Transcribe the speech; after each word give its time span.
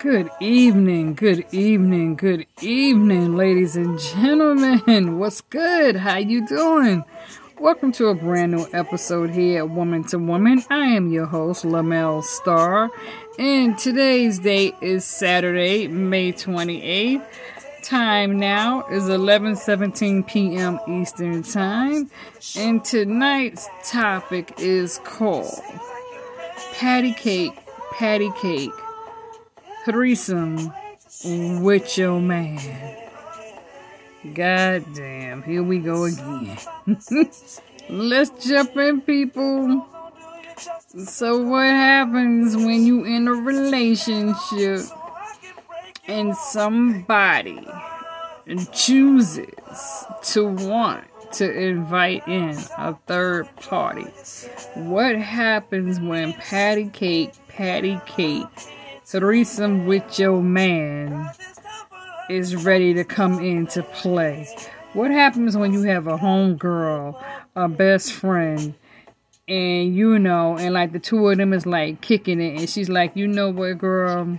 Good 0.00 0.30
evening, 0.38 1.14
good 1.14 1.44
evening, 1.50 2.14
good 2.14 2.46
evening, 2.62 3.34
ladies 3.34 3.74
and 3.74 3.98
gentlemen. 3.98 5.18
What's 5.18 5.40
good? 5.40 5.96
How 5.96 6.18
you 6.18 6.46
doing? 6.46 7.02
Welcome 7.58 7.90
to 7.92 8.06
a 8.06 8.14
brand 8.14 8.52
new 8.52 8.64
episode 8.72 9.30
here 9.30 9.58
at 9.58 9.70
Woman 9.70 10.04
to 10.04 10.20
Woman. 10.20 10.62
I 10.70 10.84
am 10.86 11.10
your 11.10 11.26
host, 11.26 11.64
Lamell 11.64 12.22
Star, 12.22 12.92
and 13.40 13.76
today's 13.76 14.38
date 14.38 14.76
is 14.80 15.04
Saturday, 15.04 15.88
May 15.88 16.32
28th. 16.32 17.24
Time 17.82 18.38
now 18.38 18.86
is 18.86 19.04
11:17 19.08 20.24
p.m. 20.28 20.78
Eastern 20.86 21.42
Time, 21.42 22.08
and 22.56 22.84
tonight's 22.84 23.68
topic 23.82 24.54
is 24.58 25.00
called 25.02 25.60
Patty 26.74 27.14
Cake, 27.14 27.58
Patty 27.94 28.30
Cake 28.40 28.70
threesome 29.88 30.70
with 31.24 31.96
your 31.96 32.20
man. 32.20 32.58
God 34.34 34.84
damn, 34.94 35.42
here 35.42 35.62
we 35.62 35.78
go 35.78 36.04
again. 36.04 36.58
Let's 37.88 38.46
jump 38.46 38.76
in, 38.76 39.00
people. 39.00 39.86
So, 41.06 41.42
what 41.42 41.68
happens 41.68 42.54
when 42.54 42.84
you 42.84 43.04
in 43.04 43.28
a 43.28 43.32
relationship 43.32 44.80
and 46.06 46.36
somebody 46.36 47.66
chooses 48.72 50.04
to 50.24 50.44
want 50.44 51.04
to 51.32 51.50
invite 51.50 52.28
in 52.28 52.58
a 52.76 52.94
third 53.06 53.48
party? 53.56 54.06
What 54.74 55.16
happens 55.16 55.98
when 55.98 56.34
patty 56.34 56.90
cake, 56.90 57.32
patty 57.48 57.98
cake 58.04 58.44
threesome 59.08 59.86
with 59.86 60.18
your 60.18 60.42
man 60.42 61.30
is 62.28 62.54
ready 62.54 62.92
to 62.92 63.04
come 63.04 63.42
into 63.42 63.82
play. 63.82 64.46
What 64.92 65.10
happens 65.10 65.56
when 65.56 65.72
you 65.72 65.80
have 65.84 66.06
a 66.06 66.18
homegirl, 66.18 67.18
a 67.56 67.68
best 67.68 68.12
friend, 68.12 68.74
and 69.48 69.96
you 69.96 70.18
know, 70.18 70.58
and 70.58 70.74
like 70.74 70.92
the 70.92 70.98
two 70.98 71.26
of 71.26 71.38
them 71.38 71.54
is 71.54 71.64
like 71.64 72.02
kicking 72.02 72.38
it, 72.38 72.58
and 72.60 72.68
she's 72.68 72.90
like, 72.90 73.16
you 73.16 73.26
know 73.26 73.48
what, 73.48 73.78
girl, 73.78 74.38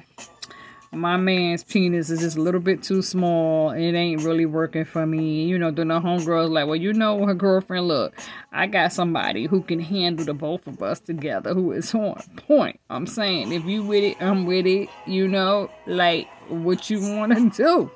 my 0.91 1.17
man's 1.17 1.63
penis 1.63 2.09
is 2.09 2.19
just 2.19 2.37
a 2.37 2.41
little 2.41 2.59
bit 2.59 2.81
too 2.81 3.01
small. 3.01 3.71
It 3.71 3.93
ain't 3.93 4.23
really 4.23 4.45
working 4.45 4.85
for 4.85 5.05
me. 5.05 5.43
You 5.43 5.59
know, 5.59 5.69
then 5.69 5.89
the 5.89 5.99
homegirl's 5.99 6.49
like, 6.49 6.65
well, 6.65 6.75
you 6.75 6.93
know, 6.93 7.25
her 7.25 7.35
girlfriend, 7.35 7.87
look, 7.87 8.15
I 8.51 8.65
got 8.65 8.91
somebody 8.91 9.45
who 9.45 9.61
can 9.61 9.79
handle 9.79 10.25
the 10.25 10.33
both 10.33 10.65
of 10.65 10.81
us 10.81 10.99
together 10.99 11.53
who 11.53 11.71
is 11.73 11.93
on 11.93 12.21
point. 12.47 12.79
I'm 12.89 13.05
saying, 13.05 13.51
if 13.51 13.65
you 13.65 13.83
with 13.83 14.03
it, 14.03 14.21
I'm 14.21 14.45
with 14.45 14.65
it. 14.65 14.89
You 15.05 15.27
know, 15.27 15.69
like 15.85 16.27
what 16.47 16.89
you 16.89 17.01
want 17.01 17.33
to 17.33 17.49
do. 17.49 17.91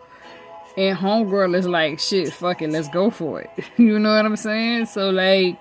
And 0.77 0.97
homegirl 0.97 1.55
is 1.55 1.67
like, 1.67 1.99
shit, 1.99 2.31
fuck 2.31 2.61
it, 2.61 2.69
let's 2.69 2.89
go 2.89 3.09
for 3.09 3.41
it. 3.41 3.49
you 3.77 3.97
know 3.97 4.15
what 4.15 4.25
I'm 4.25 4.35
saying? 4.35 4.87
So, 4.87 5.09
like, 5.09 5.59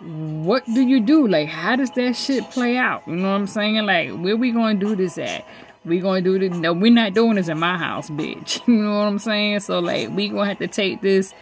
what 0.00 0.64
do 0.66 0.80
you 0.80 1.00
do? 1.00 1.26
Like, 1.26 1.48
how 1.48 1.76
does 1.76 1.90
that 1.92 2.16
shit 2.16 2.50
play 2.50 2.76
out? 2.76 3.06
You 3.06 3.16
know 3.16 3.30
what 3.30 3.34
I'm 3.34 3.46
saying? 3.46 3.84
Like, 3.86 4.10
where 4.10 4.36
we 4.36 4.52
to 4.52 4.74
do 4.74 4.96
this 4.96 5.18
at? 5.18 5.46
We 5.84 6.00
gonna 6.00 6.20
do 6.20 6.38
this. 6.38 6.56
No, 6.56 6.72
we're 6.72 6.92
not 6.92 7.14
doing 7.14 7.34
this 7.36 7.48
in 7.48 7.58
my 7.58 7.76
house, 7.76 8.08
bitch. 8.10 8.60
You 8.68 8.74
know 8.74 8.98
what 8.98 9.06
I'm 9.06 9.18
saying? 9.18 9.60
So 9.60 9.78
like, 9.78 10.10
we 10.10 10.28
gonna 10.28 10.46
have 10.46 10.58
to 10.58 10.68
take 10.68 11.00
this. 11.00 11.34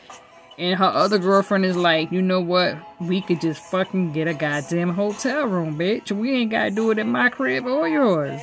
And 0.59 0.79
her 0.79 0.85
other 0.85 1.19
girlfriend 1.19 1.65
is 1.65 1.77
like, 1.77 2.13
you 2.13 2.21
know 2.21 2.41
what? 2.41 2.77
We 3.01 3.23
could 3.23 3.41
just 3.41 3.63
fucking 3.71 4.13
get 4.13 4.29
a 4.29 4.35
goddamn 4.35 4.91
hotel 4.91 5.47
room, 5.47 5.79
bitch. 5.79 6.13
We 6.13 6.33
ain't 6.33 6.51
gotta 6.51 6.71
do 6.71 6.91
it 6.91 6.99
in 6.99 7.09
my 7.09 7.31
crib 7.31 7.67
or 7.67 7.89
yours. 7.89 8.41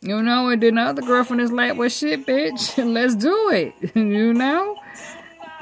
You 0.00 0.20
know, 0.20 0.48
and 0.48 0.62
then 0.62 0.74
the 0.74 0.80
other 0.80 1.02
girlfriend 1.02 1.42
is 1.42 1.52
like, 1.52 1.76
well, 1.76 1.88
shit, 1.88 2.26
bitch, 2.26 2.76
let's 2.92 3.14
do 3.14 3.50
it. 3.50 3.74
you 3.94 4.34
know? 4.34 4.76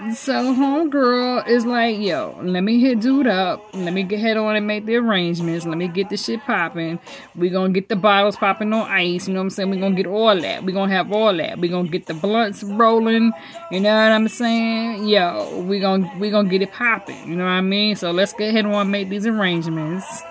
So 0.00 0.54
homegirl 0.54 1.46
is 1.46 1.66
like, 1.66 1.98
yo, 1.98 2.34
let 2.42 2.62
me 2.62 2.80
hit 2.80 3.00
dude 3.00 3.26
up. 3.26 3.62
Let 3.74 3.92
me 3.92 4.02
get 4.02 4.18
head 4.18 4.38
on 4.38 4.56
and 4.56 4.66
make 4.66 4.86
the 4.86 4.96
arrangements. 4.96 5.66
Let 5.66 5.76
me 5.76 5.88
get 5.88 6.08
the 6.08 6.16
shit 6.16 6.40
popping. 6.40 6.98
We 7.36 7.50
gonna 7.50 7.74
get 7.74 7.90
the 7.90 7.96
bottles 7.96 8.34
popping 8.36 8.72
on 8.72 8.90
ice. 8.90 9.28
You 9.28 9.34
know 9.34 9.40
what 9.40 9.44
I'm 9.44 9.50
saying? 9.50 9.68
We 9.68 9.76
gonna 9.76 9.94
get 9.94 10.06
all 10.06 10.34
that. 10.40 10.64
We 10.64 10.72
gonna 10.72 10.90
have 10.90 11.12
all 11.12 11.36
that. 11.36 11.58
We 11.58 11.68
gonna 11.68 11.88
get 11.88 12.06
the 12.06 12.14
blunts 12.14 12.62
rolling. 12.62 13.32
You 13.70 13.80
know 13.80 13.94
what 13.94 14.12
I'm 14.12 14.28
saying? 14.28 15.06
Yo, 15.06 15.60
we 15.68 15.80
gonna 15.80 16.10
we 16.18 16.30
gonna 16.30 16.48
get 16.48 16.62
it 16.62 16.72
popping. 16.72 17.28
You 17.28 17.36
know 17.36 17.44
what 17.44 17.50
I 17.50 17.60
mean? 17.60 17.94
So 17.94 18.10
let's 18.10 18.32
get 18.32 18.54
head 18.54 18.64
on 18.64 18.72
and 18.72 18.90
make 18.90 19.10
these 19.10 19.26
arrangements. 19.26 20.22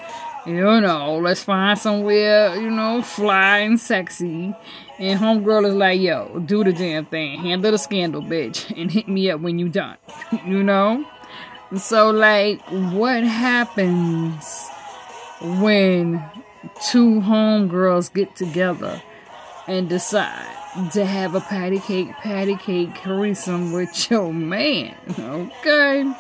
You 0.48 0.56
know, 0.82 1.20
let's 1.20 1.44
find 1.44 1.78
somewhere, 1.78 2.56
you 2.56 2.72
know, 2.72 3.04
fly 3.04 3.60
and 3.60 3.80
sexy. 3.80 4.56
And 5.00 5.18
homegirl 5.18 5.66
is 5.66 5.76
like, 5.76 6.02
yo, 6.02 6.40
do 6.46 6.62
the 6.64 6.74
damn 6.74 7.06
thing. 7.06 7.40
Handle 7.40 7.72
the 7.72 7.78
scandal, 7.78 8.22
bitch. 8.22 8.70
And 8.78 8.92
hit 8.92 9.08
me 9.08 9.32
up 9.32 9.40
when 9.40 9.58
you 9.58 9.70
done. 9.70 9.98
you 10.46 10.62
know? 10.62 11.06
So, 11.78 12.10
like, 12.10 12.62
what 12.70 13.24
happens 13.24 14.68
when 15.42 16.24
two 16.92 17.22
homegirls 17.22 18.14
get 18.14 18.36
together 18.36 19.02
and 19.68 19.88
decide 19.88 20.56
to 20.92 21.06
have 21.06 21.36
a 21.36 21.42
patty 21.42 21.80
cake, 21.80 22.12
patty 22.18 22.58
cake 22.58 22.98
threesome 22.98 23.72
with 23.72 24.12
your 24.12 24.34
man? 24.34 24.96
Okay? 25.20 26.12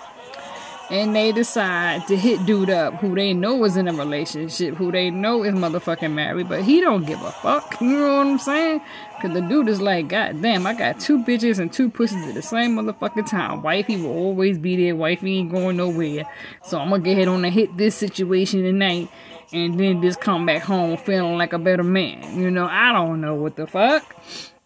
And 0.89 1.16
they 1.16 1.31
decide 1.31 2.07
to 2.07 2.17
hit 2.17 2.45
dude 2.45 2.69
up 2.69 2.95
who 2.95 3.13
they 3.13 3.33
know 3.33 3.63
is 3.63 3.77
in 3.77 3.88
a 3.88 3.94
relationship, 3.94 4.75
who 4.75 4.91
they 4.91 5.09
know 5.11 5.44
is 5.44 5.53
motherfucking 5.53 6.11
married, 6.11 6.50
but 6.50 6.63
he 6.63 6.81
don't 6.81 7.05
give 7.05 7.22
a 7.22 7.31
fuck. 7.31 7.79
You 7.79 8.00
know 8.00 8.17
what 8.17 8.27
I'm 8.27 8.39
saying? 8.39 8.81
Cause 9.22 9.33
the 9.33 9.41
dude 9.41 9.67
is 9.67 9.81
like, 9.81 10.07
God 10.07 10.41
damn, 10.41 10.66
I 10.66 10.73
got 10.73 10.99
two 10.99 11.23
bitches 11.23 11.59
and 11.59 11.72
two 11.72 11.89
pussies 11.89 12.25
at 12.28 12.33
the 12.33 12.41
same 12.41 12.75
motherfucking 12.75 13.29
time. 13.29 13.61
Wifey 13.61 13.97
will 13.97 14.16
always 14.16 14.57
be 14.57 14.78
there. 14.78 14.95
Wifey 14.95 15.39
ain't 15.39 15.51
going 15.51 15.78
nowhere. 15.78 16.25
So 16.63 16.79
I'm 16.79 16.89
gonna 16.89 17.03
get 17.03 17.13
ahead 17.13 17.28
on 17.28 17.45
and 17.45 17.53
hit 17.53 17.75
this 17.78 17.95
situation 17.95 18.63
tonight 18.63 19.09
and 19.51 19.79
then 19.79 20.01
just 20.01 20.22
come 20.22 20.45
back 20.45 20.63
home 20.63 20.97
feeling 20.97 21.38
like 21.38 21.53
a 21.53 21.59
better 21.59 21.83
man. 21.83 22.39
You 22.39 22.49
know, 22.49 22.66
I 22.66 22.94
don't 22.94 23.22
know 23.22 23.35
what 23.35 23.55
the 23.57 23.67
fuck. 23.67 24.16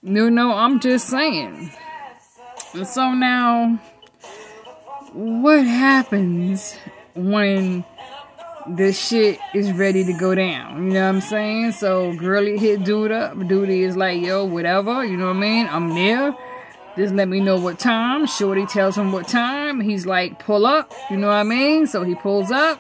You 0.01 0.29
know, 0.29 0.53
I'm 0.53 0.79
just 0.79 1.07
saying. 1.07 1.71
And 2.73 2.87
so 2.87 3.13
now 3.13 3.79
what 5.13 5.65
happens 5.65 6.75
when 7.15 7.85
the 8.67 8.93
shit 8.93 9.39
is 9.53 9.71
ready 9.71 10.03
to 10.05 10.13
go 10.13 10.33
down? 10.35 10.87
You 10.87 10.93
know 10.93 11.03
what 11.03 11.15
I'm 11.15 11.21
saying? 11.21 11.71
So 11.73 12.13
girly 12.15 12.57
hit 12.57 12.83
dude 12.83 13.11
up. 13.11 13.37
Duty 13.47 13.83
is 13.83 13.95
like, 13.95 14.21
yo, 14.21 14.45
whatever. 14.45 15.05
You 15.05 15.17
know 15.17 15.27
what 15.27 15.37
I 15.37 15.39
mean? 15.39 15.67
I'm 15.69 15.89
there. 15.89 16.35
Just 16.95 17.13
let 17.13 17.27
me 17.27 17.39
know 17.39 17.59
what 17.59 17.79
time. 17.79 18.25
Shorty 18.27 18.65
tells 18.65 18.97
him 18.97 19.11
what 19.11 19.27
time. 19.27 19.79
He's 19.81 20.05
like, 20.05 20.39
pull 20.39 20.65
up. 20.65 20.91
You 21.09 21.17
know 21.17 21.27
what 21.27 21.33
I 21.33 21.43
mean? 21.43 21.87
So 21.87 22.03
he 22.03 22.15
pulls 22.15 22.51
up. 22.51 22.79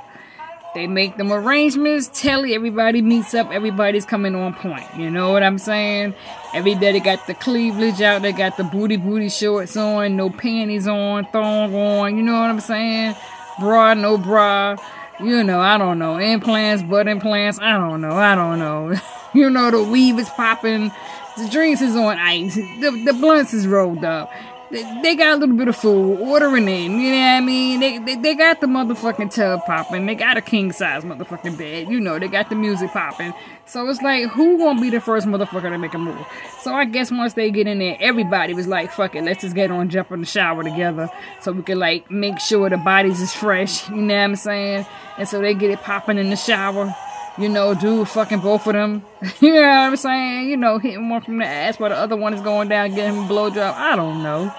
They 0.73 0.87
make 0.87 1.17
them 1.17 1.31
arrangements. 1.31 2.09
Telly, 2.13 2.55
everybody 2.55 3.03
meets 3.03 3.35
up. 3.35 3.51
Everybody's 3.51 4.05
coming 4.05 4.33
on 4.33 4.55
point. 4.55 4.85
You 4.97 5.11
know 5.11 5.31
what 5.31 5.43
I'm 5.43 5.59
saying? 5.59 6.15
Everybody 6.55 6.99
got 6.99 7.27
the 7.27 7.35
cleavage 7.35 8.01
out. 8.01 8.23
They 8.23 8.31
got 8.31 8.57
the 8.57 8.63
booty 8.63 8.97
booty 8.97 9.29
shorts 9.29 9.77
on. 9.77 10.15
No 10.15 10.31
panties 10.31 10.87
on. 10.87 11.25
Thong 11.25 11.75
on. 11.75 12.17
You 12.17 12.23
know 12.23 12.33
what 12.33 12.49
I'm 12.49 12.59
saying? 12.59 13.15
Bra, 13.59 13.93
no 13.93 14.17
bra. 14.17 14.75
You 15.19 15.43
know, 15.43 15.59
I 15.59 15.77
don't 15.77 15.99
know. 15.99 16.17
Implants, 16.17 16.81
butt 16.81 17.07
implants. 17.07 17.59
I 17.59 17.77
don't 17.77 18.01
know. 18.01 18.13
I 18.13 18.33
don't 18.33 18.57
know. 18.57 18.95
you 19.35 19.51
know, 19.51 19.69
the 19.69 19.83
weave 19.83 20.17
is 20.17 20.29
popping. 20.29 20.91
The 21.37 21.49
drinks 21.49 21.81
is 21.81 21.95
on 21.95 22.17
ice. 22.17 22.55
The, 22.55 23.03
the 23.05 23.13
blunts 23.13 23.53
is 23.53 23.67
rolled 23.67 24.03
up 24.03 24.31
they, 24.73 25.15
got 25.15 25.35
a 25.35 25.37
little 25.37 25.55
bit 25.55 25.67
of 25.67 25.75
food 25.75 26.19
ordering 26.19 26.67
in. 26.67 26.99
You 26.99 27.11
know 27.11 27.17
what 27.17 27.27
I 27.27 27.39
mean? 27.41 27.79
They, 27.79 27.97
they, 27.99 28.15
they 28.15 28.35
got 28.35 28.59
the 28.59 28.67
motherfucking 28.67 29.33
tub 29.33 29.61
popping. 29.65 30.05
They 30.05 30.15
got 30.15 30.37
a 30.37 30.41
king 30.41 30.71
size 30.71 31.03
motherfucking 31.03 31.57
bed. 31.57 31.89
You 31.89 31.99
know, 31.99 32.17
they 32.17 32.27
got 32.27 32.49
the 32.49 32.55
music 32.55 32.91
popping. 32.91 33.33
So 33.65 33.87
it's 33.87 34.01
like, 34.01 34.25
who 34.29 34.57
gonna 34.57 34.81
be 34.81 34.89
the 34.89 34.99
first 34.99 35.27
motherfucker 35.27 35.69
to 35.69 35.77
make 35.77 35.93
a 35.93 35.97
move? 35.97 36.25
So 36.61 36.73
I 36.73 36.85
guess 36.85 37.11
once 37.11 37.33
they 37.33 37.51
get 37.51 37.67
in 37.67 37.79
there, 37.79 37.97
everybody 37.99 38.53
was 38.53 38.67
like, 38.67 38.91
fuck 38.91 39.15
it, 39.15 39.23
let's 39.23 39.41
just 39.41 39.55
get 39.55 39.71
on, 39.71 39.89
jump 39.89 40.11
in 40.11 40.21
the 40.21 40.25
shower 40.25 40.63
together 40.63 41.09
so 41.41 41.51
we 41.51 41.61
can 41.61 41.79
like 41.79 42.09
make 42.09 42.39
sure 42.39 42.69
the 42.69 42.77
bodies 42.77 43.21
is 43.21 43.33
fresh. 43.33 43.89
You 43.93 44.01
know 44.01 44.15
what 44.15 44.23
I'm 44.23 44.35
saying? 44.35 44.85
And 45.17 45.27
so 45.27 45.39
they 45.39 45.53
get 45.53 45.69
it 45.69 45.79
popping 45.79 46.17
in 46.17 46.29
the 46.29 46.35
shower 46.35 46.93
you 47.37 47.49
know, 47.49 47.73
dude 47.73 48.07
fucking 48.07 48.39
both 48.39 48.67
of 48.67 48.73
them. 48.73 49.03
you 49.39 49.53
know 49.53 49.61
what 49.61 49.67
I'm 49.67 49.95
saying? 49.95 50.49
You 50.49 50.57
know, 50.57 50.77
hitting 50.77 51.09
one 51.09 51.21
from 51.21 51.37
the 51.39 51.45
ass 51.45 51.79
while 51.79 51.89
the 51.89 51.95
other 51.95 52.15
one 52.15 52.33
is 52.33 52.41
going 52.41 52.69
down, 52.69 52.93
getting 52.93 53.17
a 53.17 53.27
blowjob. 53.27 53.73
I 53.73 53.95
don't 53.95 54.23
know. 54.23 54.53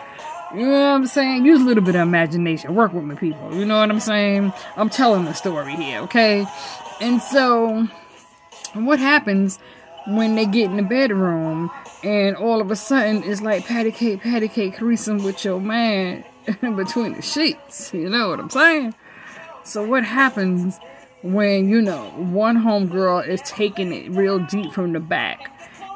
You 0.55 0.67
know 0.67 0.93
what 0.93 0.95
I'm 0.95 1.07
saying? 1.07 1.45
Use 1.45 1.61
a 1.61 1.65
little 1.65 1.83
bit 1.83 1.97
of 1.97 2.03
imagination. 2.03 2.77
Work 2.77 2.93
with 2.93 3.03
me, 3.03 3.17
people. 3.17 3.53
You 3.55 3.65
know 3.65 3.81
what 3.81 3.91
I'm 3.91 3.99
saying? 3.99 4.53
I'm 4.77 4.89
telling 4.89 5.25
the 5.25 5.33
story 5.33 5.75
here, 5.75 6.01
okay? 6.03 6.47
And 7.01 7.21
so, 7.21 7.89
what 8.75 9.01
happens 9.01 9.59
when 10.07 10.37
they 10.37 10.47
get 10.47 10.71
in 10.71 10.77
the 10.77 10.85
bedroom 10.85 11.73
and 12.05 12.37
all 12.37 12.61
of 12.61 12.71
a 12.71 12.77
sudden 12.77 13.25
it's 13.25 13.41
like 13.41 13.67
patty 13.67 13.91
cake, 13.91 14.21
patty 14.21 14.47
cake, 14.47 14.77
threesome 14.77 15.25
with 15.25 15.45
your 15.45 15.61
man 15.61 16.25
between 16.61 17.15
the 17.15 17.23
sheets? 17.23 17.93
You 17.93 18.09
know 18.09 18.29
what 18.29 18.39
I'm 18.39 18.51
saying? 18.51 18.95
So, 19.65 19.85
what 19.85 20.05
happens 20.05 20.79
when, 21.23 21.69
you 21.69 21.83
know, 21.83 22.11
one 22.17 22.63
homegirl 22.63 23.27
is 23.27 23.41
taking 23.43 23.93
it 23.93 24.11
real 24.13 24.39
deep 24.39 24.73
from 24.73 24.93
the 24.93 25.01
back 25.01 25.51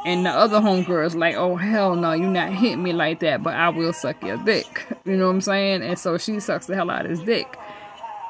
And 0.06 0.24
the 0.24 0.30
other 0.30 0.60
homegirl's 0.60 1.14
like, 1.14 1.34
oh 1.34 1.56
hell 1.56 1.96
no, 1.96 2.12
you 2.12 2.26
not 2.26 2.52
hitting 2.52 2.82
me 2.82 2.92
like 2.92 3.20
that, 3.20 3.42
but 3.42 3.54
I 3.54 3.68
will 3.68 3.92
suck 3.92 4.22
your 4.22 4.36
dick. 4.38 4.86
You 5.04 5.16
know 5.16 5.26
what 5.26 5.34
I'm 5.34 5.40
saying? 5.40 5.82
And 5.82 5.98
so 5.98 6.18
she 6.18 6.40
sucks 6.40 6.66
the 6.66 6.74
hell 6.74 6.90
out 6.90 7.04
of 7.04 7.10
his 7.10 7.20
dick. 7.20 7.58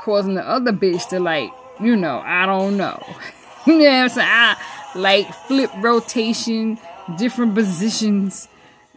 Causing 0.00 0.34
the 0.34 0.48
other 0.48 0.72
bitch 0.72 1.08
to 1.10 1.20
like, 1.20 1.50
you 1.80 1.94
know, 1.94 2.22
I 2.24 2.46
don't 2.46 2.76
know. 2.76 3.02
you 3.66 3.78
know 3.78 3.84
what 3.84 3.94
I'm 3.94 4.08
saying? 4.08 4.28
I, 4.30 4.56
like 4.94 5.32
flip 5.46 5.70
rotation, 5.78 6.78
different 7.16 7.54
positions. 7.54 8.48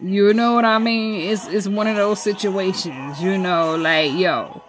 You 0.01 0.33
know 0.33 0.53
what 0.53 0.65
I 0.65 0.79
mean? 0.79 1.29
It's 1.29 1.47
it's 1.47 1.67
one 1.67 1.87
of 1.87 1.95
those 1.95 2.21
situations, 2.21 3.21
you 3.21 3.37
know, 3.37 3.75
like 3.75 4.13
yo, 4.13 4.63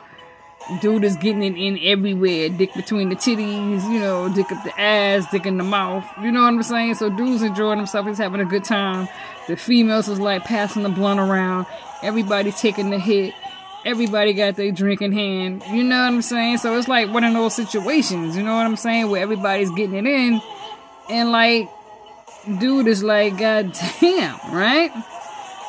dude 0.81 1.05
is 1.05 1.17
getting 1.17 1.43
it 1.43 1.57
in 1.57 1.79
everywhere, 1.83 2.49
dick 2.49 2.73
between 2.75 3.09
the 3.09 3.17
titties, 3.17 3.83
you 3.93 3.99
know, 3.99 4.33
dick 4.33 4.51
up 4.53 4.63
the 4.65 4.81
ass, 4.81 5.31
dick 5.31 5.47
in 5.47 5.59
the 5.59 5.65
mouth. 5.65 6.07
You 6.23 6.33
know 6.33 6.43
what 6.43 6.49
I'm 6.49 6.63
saying? 6.63 6.95
So 6.95 7.11
dude's 7.11 7.43
enjoying 7.43 7.79
himself, 7.79 8.07
he's 8.07 8.19
having 8.19 8.41
a 8.41 8.45
good 8.45 8.65
time. 8.65 9.09
The 9.49 9.57
females 9.57 10.09
is 10.09 10.21
like 10.21 10.45
passing 10.45 10.83
the 10.83 10.89
blunt 10.89 11.21
around, 11.21 11.67
everybody 12.03 12.53
taking 12.53 12.91
the 12.91 12.99
hit. 12.99 13.35
Everybody 13.85 14.33
got 14.33 14.55
their 14.55 14.71
drink 14.71 15.03
in 15.03 15.11
hand. 15.11 15.65
You 15.73 15.83
know 15.83 15.99
what 15.99 16.05
I'm 16.05 16.23
saying? 16.23 16.59
So 16.59 16.79
it's 16.79 16.87
like 16.87 17.13
one 17.13 17.25
of 17.25 17.33
those 17.35 17.57
situations, 17.57 18.37
you 18.37 18.45
know 18.45 18.55
what 18.55 18.65
I'm 18.65 18.77
saying? 18.77 19.11
Where 19.11 19.21
everybody's 19.21 19.71
getting 19.73 19.97
it 19.97 20.07
in 20.07 20.41
and 21.11 21.33
like, 21.33 21.69
dude 22.59 22.87
is 22.87 23.03
like, 23.03 23.39
God 23.39 23.73
damn, 24.01 24.39
right? 24.55 24.93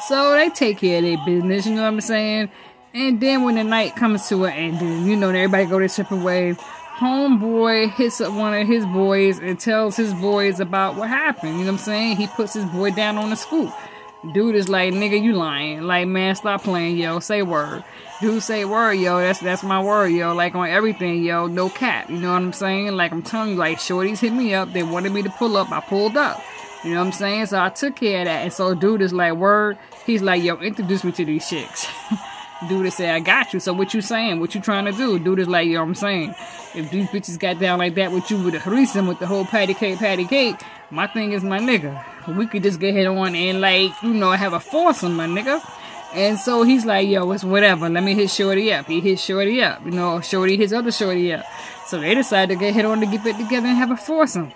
So 0.08 0.34
they 0.34 0.50
take 0.50 0.80
care 0.80 0.98
of 0.98 1.04
their 1.04 1.18
business, 1.26 1.66
you 1.66 1.76
know 1.76 1.82
what 1.82 1.88
I'm 1.88 2.02
saying? 2.02 2.52
And 2.96 3.20
then 3.20 3.44
when 3.44 3.56
the 3.56 3.64
night 3.64 3.96
comes 3.96 4.28
to 4.30 4.46
an 4.46 4.54
ending, 4.54 5.08
you 5.08 5.16
know, 5.16 5.30
everybody 5.30 5.66
go 5.66 5.80
their 5.80 5.88
separate 5.88 6.22
way. 6.22 6.56
Homeboy 6.98 7.92
hits 7.92 8.22
up 8.22 8.34
one 8.34 8.54
of 8.54 8.68
his 8.68 8.86
boys 8.86 9.40
and 9.40 9.60
tells 9.60 9.96
his 9.96 10.14
boys 10.14 10.60
about 10.60 10.96
what 10.96 11.10
happened. 11.10 11.54
You 11.54 11.66
know 11.66 11.72
what 11.72 11.80
I'm 11.80 11.86
saying? 11.86 12.18
He 12.18 12.28
puts 12.28 12.54
his 12.54 12.66
boy 12.66 12.92
down 12.92 13.18
on 13.18 13.32
the 13.32 13.36
scoop. 13.36 13.74
Dude 14.32 14.56
is 14.56 14.70
like, 14.70 14.94
nigga, 14.94 15.22
you 15.22 15.34
lying. 15.34 15.82
Like, 15.82 16.08
man, 16.08 16.36
stop 16.36 16.64
playing, 16.64 16.98
yo. 16.98 17.20
Say 17.20 17.42
word. 17.42 17.84
Dude 18.22 18.44
say 18.44 18.64
word, 18.64 18.94
yo. 18.94 19.20
That's 19.20 19.40
that's 19.40 19.64
my 19.64 19.82
word, 19.84 20.10
yo. 20.10 20.34
Like 20.36 20.54
on 20.54 20.70
everything, 20.70 21.24
yo. 21.24 21.48
No 21.48 21.70
cap. 21.70 22.12
You 22.12 22.18
know 22.18 22.32
what 22.32 22.44
I'm 22.44 22.54
saying? 22.54 22.96
Like 22.96 23.12
I'm 23.12 23.24
telling 23.24 23.52
you, 23.52 23.56
like 23.56 23.80
shorties 23.80 24.20
hit 24.20 24.32
me 24.34 24.54
up. 24.54 24.72
They 24.72 24.84
wanted 24.84 25.12
me 25.12 25.24
to 25.24 25.30
pull 25.32 25.58
up. 25.58 25.72
I 25.72 25.82
pulled 25.82 26.16
up. 26.16 26.42
You 26.84 26.92
know 26.92 27.00
what 27.00 27.08
I'm 27.08 27.12
saying? 27.12 27.48
So 27.48 27.60
I 27.60 27.70
took 27.70 27.96
care 27.96 28.20
of 28.20 28.26
that. 28.26 28.44
And 28.44 28.54
so 28.54 28.76
dude 28.76 29.02
is 29.02 29.14
like, 29.14 29.34
word. 29.34 29.80
He's 30.06 30.22
like, 30.22 30.44
yo, 30.44 30.58
introduce 30.58 31.04
me 31.04 31.12
to 31.14 31.26
these 31.26 31.50
chicks. 31.50 31.88
dude 32.68 32.92
say, 32.94 33.10
I 33.10 33.20
got 33.20 33.54
you. 33.54 33.60
So 33.60 33.74
what 33.74 33.94
you 33.94 34.02
saying? 34.02 34.40
What 34.40 34.56
you 34.56 34.62
trying 34.62 34.86
to 34.86 34.92
do? 34.92 35.20
Dude 35.20 35.40
is 35.40 35.48
like, 35.48 35.68
yo, 35.68 35.82
I'm 35.82 35.96
saying, 35.96 36.36
if 36.76 36.90
these 36.92 37.08
bitches 37.08 37.40
got 37.40 37.60
down 37.60 37.80
like 37.80 37.96
that 37.96 38.12
with 38.12 38.30
you 38.32 38.42
with 38.42 38.56
a 38.56 38.60
threesome 38.60 39.08
with 39.08 39.20
the 39.20 39.28
whole 39.28 39.46
patty 39.46 39.74
cake, 39.74 40.00
patty 40.00 40.26
cake, 40.26 40.56
my 40.90 41.08
thing 41.08 41.32
is 41.32 41.44
my 41.44 41.60
nigga. 41.60 42.04
We 42.36 42.48
could 42.48 42.64
just 42.64 42.80
get 42.80 42.94
hit 42.94 43.08
on 43.08 43.36
and 43.36 43.62
like, 43.62 43.92
you 44.02 44.14
know, 44.14 44.32
have 44.32 44.54
a 44.54 44.60
foursome, 44.60 45.16
my 45.16 45.28
nigga. 45.28 45.62
And 46.14 46.38
so 46.38 46.64
he's 46.64 46.86
like, 46.86 47.08
yo, 47.08 47.32
it's 47.32 47.44
whatever. 47.44 47.90
Let 47.90 48.04
me 48.04 48.14
hit 48.14 48.30
Shorty 48.30 48.72
up. 48.72 48.86
He 48.86 49.00
hit 49.00 49.20
Shorty 49.20 49.64
up. 49.64 49.84
You 49.84 49.92
know, 49.92 50.22
Shorty 50.22 50.58
hits 50.58 50.72
other 50.72 50.92
Shorty 50.92 51.34
up. 51.34 51.46
So 51.88 52.00
they 52.00 52.14
decided 52.14 52.54
to 52.54 52.60
get 52.60 52.74
hit 52.74 52.86
on 52.86 53.00
to 53.00 53.06
get 53.08 53.24
back 53.24 53.38
together 53.38 53.68
and 53.68 53.78
have 53.78 53.92
a 53.92 53.98
foursome. 53.98 54.54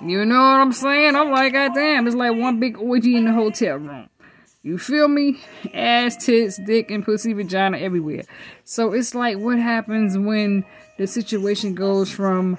You 0.00 0.24
know 0.24 0.36
what 0.36 0.60
I'm 0.60 0.72
saying? 0.72 1.16
I'm 1.16 1.30
like, 1.30 1.52
God 1.52 1.74
damn, 1.74 2.06
it's 2.06 2.16
like 2.16 2.36
one 2.36 2.60
big 2.60 2.78
orgy 2.78 3.16
in 3.16 3.24
the 3.24 3.32
hotel 3.32 3.76
room. 3.76 4.08
You 4.68 4.76
feel 4.76 5.08
me? 5.08 5.40
Ass, 5.72 6.26
tits, 6.26 6.58
dick, 6.58 6.90
and 6.90 7.02
pussy, 7.02 7.32
vagina 7.32 7.78
everywhere. 7.78 8.24
So 8.66 8.92
it's 8.92 9.14
like 9.14 9.38
what 9.38 9.58
happens 9.58 10.18
when 10.18 10.62
the 10.98 11.06
situation 11.06 11.74
goes 11.74 12.10
from 12.10 12.58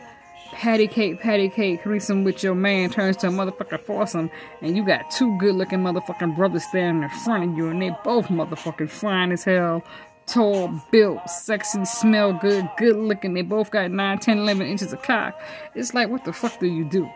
patty 0.51 0.87
cake, 0.87 1.21
patty 1.21 1.49
cake 1.49 1.83
threesome 1.83 2.23
with 2.23 2.41
your 2.41 2.55
man 2.55 2.89
turns 2.89 3.15
to 3.17 3.27
a 3.27 3.29
motherfucking 3.29 3.81
foursome, 3.81 4.31
and 4.63 4.75
you 4.75 4.83
got 4.83 5.11
two 5.11 5.37
good 5.37 5.53
looking 5.53 5.83
motherfucking 5.83 6.35
brothers 6.35 6.63
standing 6.63 7.03
in 7.03 7.09
front 7.19 7.43
of 7.43 7.55
you, 7.55 7.67
and 7.67 7.79
they 7.79 7.95
both 8.03 8.25
motherfucking 8.29 8.89
fine 8.89 9.31
as 9.31 9.43
hell, 9.43 9.83
tall, 10.25 10.81
built, 10.91 11.29
sexy, 11.29 11.85
smell 11.85 12.33
good, 12.33 12.67
good 12.79 12.95
looking. 12.95 13.35
They 13.35 13.43
both 13.43 13.69
got 13.69 13.91
9, 13.91 14.17
10, 14.17 14.39
11 14.39 14.65
inches 14.65 14.93
of 14.93 15.03
cock. 15.03 15.39
It's 15.75 15.93
like, 15.93 16.09
what 16.09 16.25
the 16.25 16.33
fuck 16.33 16.59
do 16.59 16.65
you 16.65 16.85
do? 16.85 17.07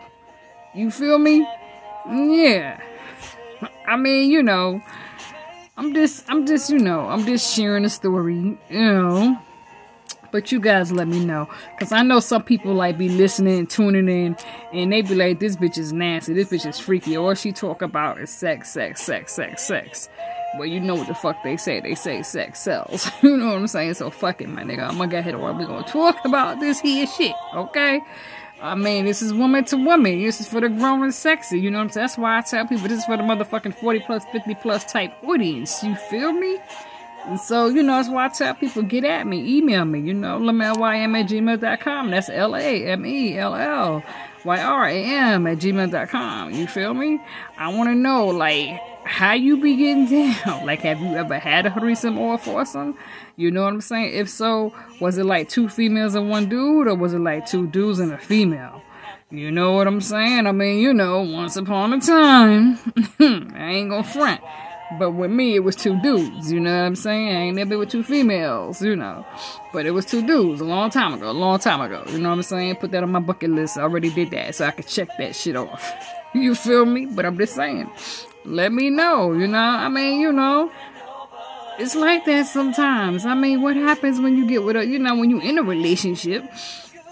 You 0.72 0.92
feel 0.92 1.18
me? 1.18 1.40
Yeah. 2.06 2.80
I 3.86 3.96
mean, 3.96 4.30
you 4.30 4.42
know, 4.42 4.82
I'm 5.76 5.92
just, 5.92 6.24
I'm 6.30 6.46
just, 6.46 6.70
you 6.70 6.78
know, 6.78 7.00
I'm 7.00 7.26
just 7.26 7.54
sharing 7.54 7.84
a 7.84 7.88
story, 7.90 8.34
you 8.36 8.58
know. 8.70 9.38
But 10.30 10.50
you 10.50 10.58
guys 10.58 10.90
let 10.90 11.06
me 11.06 11.24
know. 11.24 11.48
Because 11.72 11.92
I 11.92 12.02
know 12.02 12.18
some 12.18 12.42
people 12.42 12.74
like 12.74 12.98
be 12.98 13.08
listening, 13.08 13.68
tuning 13.68 14.08
in, 14.08 14.36
and 14.72 14.92
they 14.92 15.02
be 15.02 15.14
like, 15.14 15.38
this 15.38 15.54
bitch 15.54 15.78
is 15.78 15.92
nasty, 15.92 16.34
this 16.34 16.48
bitch 16.48 16.68
is 16.68 16.78
freaky. 16.78 17.16
All 17.16 17.34
she 17.34 17.52
talk 17.52 17.82
about 17.82 18.20
is 18.20 18.30
sex, 18.30 18.70
sex, 18.70 19.02
sex, 19.02 19.32
sex, 19.32 19.62
sex. 19.62 20.08
Well, 20.56 20.66
you 20.66 20.80
know 20.80 20.94
what 20.94 21.08
the 21.08 21.14
fuck 21.14 21.42
they 21.42 21.56
say. 21.56 21.80
They 21.80 21.94
say 21.94 22.22
sex 22.22 22.60
sells. 22.60 23.10
you 23.22 23.36
know 23.36 23.46
what 23.46 23.56
I'm 23.56 23.66
saying? 23.66 23.94
So 23.94 24.10
fuck 24.10 24.40
it, 24.40 24.48
my 24.48 24.62
nigga. 24.62 24.88
I'm 24.88 24.98
gonna 24.98 25.08
get 25.08 25.34
of 25.34 25.40
what 25.40 25.56
we 25.56 25.66
gonna 25.66 25.86
talk 25.86 26.24
about 26.24 26.60
this 26.60 26.80
here 26.80 27.06
shit, 27.06 27.34
okay? 27.54 28.00
I 28.64 28.74
mean, 28.74 29.04
this 29.04 29.20
is 29.20 29.34
woman 29.34 29.62
to 29.66 29.76
woman. 29.76 30.22
This 30.22 30.40
is 30.40 30.48
for 30.48 30.58
the 30.58 30.70
grown 30.70 31.02
and 31.02 31.12
sexy. 31.12 31.60
You 31.60 31.70
know 31.70 31.76
what 31.76 31.84
I'm 31.84 31.90
saying? 31.90 32.02
That's 32.04 32.16
why 32.16 32.38
I 32.38 32.40
tell 32.40 32.66
people 32.66 32.88
this 32.88 33.00
is 33.00 33.04
for 33.04 33.18
the 33.18 33.22
motherfucking 33.22 33.74
40 33.74 34.00
plus, 34.00 34.24
50 34.32 34.54
plus 34.54 34.84
type 34.84 35.12
audience. 35.22 35.82
You 35.82 35.94
feel 35.94 36.32
me? 36.32 36.58
And 37.26 37.38
so, 37.38 37.68
you 37.68 37.82
know, 37.82 37.96
that's 37.96 38.08
why 38.08 38.24
I 38.24 38.28
tell 38.28 38.54
people 38.54 38.80
get 38.82 39.04
at 39.04 39.26
me, 39.26 39.58
email 39.58 39.84
me, 39.84 40.00
you 40.00 40.14
know, 40.14 40.38
lamellym 40.38 41.20
at 41.20 41.28
gmail.com. 41.28 42.10
That's 42.10 42.30
L 42.30 42.56
A 42.56 42.86
M 42.86 43.04
E 43.04 43.36
L 43.36 43.54
L 43.54 44.02
Y 44.44 44.60
R 44.60 44.86
A 44.86 45.04
M 45.04 45.46
at 45.46 45.58
gmail.com. 45.58 46.52
You 46.52 46.66
feel 46.66 46.94
me? 46.94 47.20
I 47.56 47.74
want 47.74 47.88
to 47.88 47.94
know, 47.94 48.26
like, 48.26 48.80
how 49.04 49.32
you 49.32 49.60
be 49.60 49.76
getting 49.76 50.06
down. 50.06 50.34
Like, 50.66 50.80
have 50.80 51.00
you 51.00 51.14
ever 51.14 51.38
had 51.38 51.66
a 51.66 51.70
threesome 51.70 52.18
or 52.18 52.34
a 52.34 52.38
foursome? 52.38 52.96
You 53.36 53.50
know 53.50 53.62
what 53.62 53.72
I'm 53.72 53.80
saying? 53.80 54.14
If 54.14 54.28
so, 54.28 54.72
was 55.00 55.18
it 55.18 55.24
like 55.24 55.48
two 55.48 55.68
females 55.68 56.14
and 56.14 56.30
one 56.30 56.48
dude, 56.48 56.86
or 56.86 56.94
was 56.94 57.12
it 57.12 57.18
like 57.18 57.46
two 57.46 57.66
dudes 57.66 57.98
and 57.98 58.12
a 58.12 58.18
female? 58.18 58.82
You 59.30 59.50
know 59.50 59.72
what 59.72 59.86
I'm 59.86 60.00
saying? 60.00 60.46
I 60.46 60.52
mean, 60.52 60.78
you 60.78 60.94
know, 60.94 61.22
once 61.22 61.56
upon 61.56 61.92
a 61.92 62.00
time, 62.00 62.78
I 63.18 63.72
ain't 63.72 63.90
gonna 63.90 64.04
front. 64.04 64.40
But 64.98 65.12
with 65.12 65.30
me, 65.30 65.54
it 65.54 65.60
was 65.60 65.76
two 65.76 66.00
dudes, 66.02 66.52
you 66.52 66.60
know 66.60 66.70
what 66.70 66.86
I'm 66.86 66.96
saying? 66.96 67.28
I 67.28 67.40
ain't 67.40 67.56
never 67.56 67.70
been 67.70 67.78
with 67.78 67.90
two 67.90 68.04
females, 68.04 68.82
you 68.82 68.94
know. 68.94 69.26
But 69.72 69.86
it 69.86 69.92
was 69.92 70.04
two 70.04 70.24
dudes 70.26 70.60
a 70.60 70.64
long 70.64 70.90
time 70.90 71.14
ago, 71.14 71.30
a 71.30 71.32
long 71.32 71.58
time 71.58 71.80
ago. 71.80 72.04
You 72.08 72.18
know 72.18 72.28
what 72.28 72.36
I'm 72.36 72.42
saying? 72.42 72.76
Put 72.76 72.90
that 72.92 73.02
on 73.02 73.10
my 73.10 73.20
bucket 73.20 73.50
list. 73.50 73.78
I 73.78 73.82
already 73.82 74.10
did 74.10 74.30
that, 74.30 74.54
so 74.54 74.66
I 74.66 74.70
could 74.70 74.86
check 74.86 75.08
that 75.18 75.34
shit 75.34 75.56
off. 75.56 75.92
you 76.34 76.54
feel 76.54 76.84
me? 76.84 77.06
But 77.06 77.24
I'm 77.24 77.38
just 77.38 77.54
saying, 77.54 77.90
let 78.44 78.72
me 78.72 78.90
know, 78.90 79.32
you 79.32 79.46
know? 79.46 79.58
I 79.58 79.88
mean, 79.88 80.20
you 80.20 80.32
know, 80.32 80.70
it's 81.78 81.94
like 81.94 82.24
that 82.26 82.46
sometimes. 82.46 83.24
I 83.26 83.34
mean, 83.34 83.62
what 83.62 83.76
happens 83.76 84.20
when 84.20 84.36
you 84.36 84.46
get 84.46 84.64
with 84.64 84.76
a, 84.76 84.86
you 84.86 84.98
know, 84.98 85.16
when 85.16 85.30
you're 85.30 85.42
in 85.42 85.58
a 85.58 85.62
relationship 85.62 86.44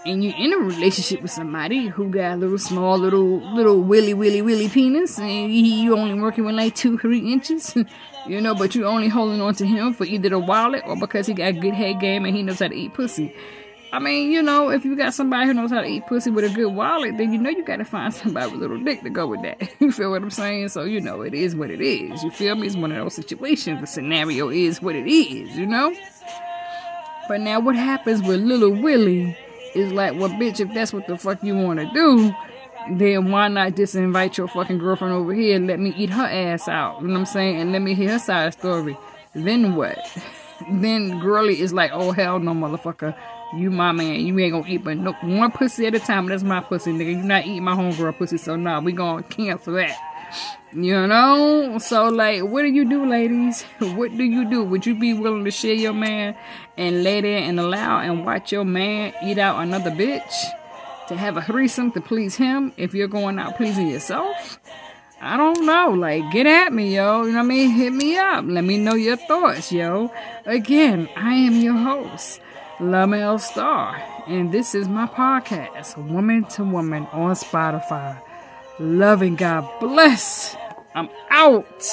and 0.05 0.23
you're 0.23 0.35
in 0.35 0.53
a 0.53 0.57
relationship 0.57 1.21
with 1.21 1.31
somebody 1.31 1.87
who 1.87 2.09
got 2.09 2.33
a 2.33 2.35
little 2.35 2.57
small, 2.57 2.97
little, 2.97 3.39
little 3.53 3.79
willy, 3.81 4.13
willy, 4.13 4.41
willy 4.41 4.67
penis, 4.67 5.17
and 5.19 5.53
you 5.53 5.97
only 5.97 6.19
working 6.19 6.45
with 6.45 6.55
like 6.55 6.75
two, 6.75 6.97
three 6.97 7.31
inches, 7.31 7.75
you 8.27 8.41
know, 8.41 8.53
but 8.53 8.75
you 8.75 8.85
only 8.85 9.07
holding 9.07 9.41
on 9.41 9.55
to 9.55 9.65
him 9.65 9.93
for 9.93 10.05
either 10.05 10.29
the 10.29 10.39
wallet 10.39 10.83
or 10.85 10.95
because 10.97 11.27
he 11.27 11.33
got 11.33 11.59
good 11.59 11.73
head 11.73 11.99
game 11.99 12.25
and 12.25 12.35
he 12.35 12.43
knows 12.43 12.59
how 12.59 12.67
to 12.67 12.75
eat 12.75 12.93
pussy. 12.93 13.33
I 13.93 13.99
mean, 13.99 14.31
you 14.31 14.41
know, 14.41 14.69
if 14.69 14.83
you 14.85 14.95
got 14.95 15.13
somebody 15.13 15.45
who 15.45 15.53
knows 15.53 15.69
how 15.69 15.79
to 15.79 15.87
eat 15.87 16.07
pussy 16.07 16.31
with 16.31 16.45
a 16.45 16.49
good 16.49 16.73
wallet, 16.73 17.15
then 17.17 17.31
you 17.31 17.39
know 17.39 17.51
you 17.51 17.63
gotta 17.63 17.85
find 17.85 18.11
somebody 18.13 18.51
with 18.51 18.55
a 18.55 18.67
little 18.67 18.83
dick 18.83 19.01
to 19.03 19.09
go 19.09 19.27
with 19.27 19.43
that. 19.43 19.61
You 19.79 19.91
feel 19.91 20.11
what 20.11 20.23
I'm 20.23 20.31
saying? 20.31 20.69
So, 20.69 20.83
you 20.83 20.99
know, 20.99 21.21
it 21.21 21.33
is 21.33 21.55
what 21.55 21.69
it 21.69 21.79
is. 21.79 22.23
You 22.23 22.31
feel 22.31 22.55
me? 22.55 22.67
It's 22.67 22.75
one 22.75 22.91
of 22.91 22.97
those 22.97 23.13
situations. 23.13 23.81
The 23.81 23.87
scenario 23.87 24.49
is 24.49 24.81
what 24.81 24.95
it 24.95 25.07
is, 25.07 25.55
you 25.55 25.65
know? 25.65 25.93
But 27.27 27.41
now 27.41 27.59
what 27.59 27.75
happens 27.75 28.21
with 28.21 28.39
little 28.41 28.71
Willie 28.71 29.37
is 29.75 29.91
like, 29.91 30.13
well, 30.19 30.29
bitch, 30.29 30.59
if 30.59 30.73
that's 30.73 30.93
what 30.93 31.07
the 31.07 31.17
fuck 31.17 31.43
you 31.43 31.55
want 31.55 31.79
to 31.79 31.89
do, 31.93 32.33
then 32.91 33.31
why 33.31 33.47
not 33.47 33.75
just 33.75 33.95
invite 33.95 34.37
your 34.37 34.47
fucking 34.47 34.77
girlfriend 34.77 35.13
over 35.13 35.33
here 35.33 35.55
and 35.55 35.67
let 35.67 35.79
me 35.79 35.93
eat 35.97 36.09
her 36.09 36.25
ass 36.25 36.67
out? 36.67 37.01
You 37.01 37.07
know 37.07 37.13
what 37.13 37.19
I'm 37.19 37.25
saying? 37.25 37.61
And 37.61 37.71
let 37.71 37.81
me 37.81 37.93
hear 37.93 38.11
her 38.11 38.19
side 38.19 38.53
story. 38.53 38.97
Then 39.33 39.75
what? 39.75 39.97
then 40.71 41.19
girly 41.19 41.59
is 41.59 41.73
like, 41.73 41.91
oh 41.93 42.11
hell 42.11 42.39
no, 42.39 42.51
motherfucker. 42.53 43.15
You 43.55 43.69
my 43.69 43.91
man. 43.91 44.19
You 44.19 44.37
ain't 44.39 44.53
gonna 44.53 44.67
eat 44.67 44.83
but 44.83 44.97
no 44.97 45.13
one 45.21 45.51
pussy 45.51 45.85
at 45.85 45.93
a 45.93 45.99
time. 45.99 46.27
That's 46.27 46.43
my 46.43 46.59
pussy, 46.59 46.91
nigga. 46.91 47.11
You 47.11 47.23
not 47.23 47.45
eating 47.45 47.63
my 47.63 47.75
homegirl 47.75 48.17
pussy, 48.17 48.37
so 48.37 48.55
nah, 48.55 48.79
we 48.79 48.91
gonna 48.91 49.23
cancel 49.23 49.73
that. 49.73 49.95
You 50.71 51.07
know? 51.07 51.77
So 51.79 52.09
like 52.09 52.41
what 52.41 52.63
do 52.63 52.67
you 52.69 52.87
do, 52.87 53.05
ladies? 53.05 53.63
What 53.79 54.15
do 54.17 54.23
you 54.23 54.49
do? 54.49 54.63
Would 54.63 54.85
you 54.85 54.95
be 54.95 55.13
willing 55.13 55.45
to 55.45 55.51
share 55.51 55.73
your 55.73 55.93
man 55.93 56.35
and 56.77 57.03
lay 57.03 57.21
there 57.21 57.39
and 57.39 57.59
allow 57.59 57.99
and 57.99 58.25
watch 58.25 58.51
your 58.51 58.65
man 58.65 59.13
eat 59.23 59.37
out 59.37 59.61
another 59.61 59.91
bitch? 59.91 60.33
To 61.09 61.17
have 61.17 61.35
a 61.35 61.41
threesome 61.41 61.91
to 61.91 62.01
please 62.01 62.35
him 62.35 62.71
if 62.77 62.93
you're 62.93 63.09
going 63.09 63.37
out 63.37 63.57
pleasing 63.57 63.87
yourself? 63.87 64.59
I 65.23 65.37
don't 65.37 65.65
know. 65.65 65.91
Like, 65.91 66.31
get 66.31 66.45
at 66.47 66.73
me, 66.73 66.95
yo. 66.95 67.23
You 67.23 67.31
know 67.31 67.37
what 67.37 67.45
I 67.45 67.47
mean? 67.47 67.69
Hit 67.71 67.93
me 67.93 68.17
up. 68.17 68.43
Let 68.45 68.65
me 68.65 68.77
know 68.77 68.95
your 68.95 69.15
thoughts, 69.15 69.71
yo. 69.71 70.11
Again, 70.45 71.07
I 71.15 71.33
am 71.33 71.61
your 71.61 71.77
host, 71.77 72.41
Lamell 72.79 73.39
Star, 73.39 73.95
and 74.27 74.51
this 74.51 74.75
is 74.75 74.89
my 74.89 75.07
podcast, 75.07 75.97
Woman 76.11 76.43
to 76.45 76.65
Woman, 76.65 77.07
on 77.13 77.35
Spotify. 77.35 78.21
Loving 78.79 79.35
God 79.35 79.69
bless. 79.79 80.55
I'm 80.95 81.09
out. 81.29 81.87